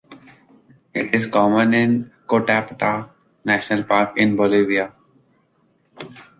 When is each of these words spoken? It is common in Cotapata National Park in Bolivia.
It 0.95 1.13
is 1.13 1.27
common 1.27 1.75
in 1.75 2.11
Cotapata 2.27 3.11
National 3.45 3.83
Park 3.83 4.17
in 4.17 4.35
Bolivia. 4.35 4.93